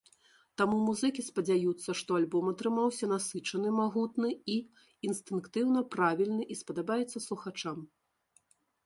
Таму 0.59 0.77
музыкі 0.85 1.21
спадзяюцца, 1.25 1.89
што 1.99 2.15
альбом 2.19 2.45
атрымаўся 2.53 3.09
насычаны, 3.11 3.73
магутны 3.81 4.29
і 4.55 4.55
інстынктыўна 5.11 5.85
правільны 5.97 6.43
і 6.57 6.59
спадабаецца 6.63 7.17
слухачам. 7.27 7.77